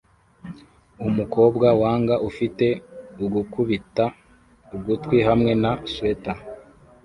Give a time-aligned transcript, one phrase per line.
[1.07, 2.67] Umukobwa wanga ufite
[3.25, 4.05] ugukubita
[4.75, 6.37] ugutwi hamwe na swater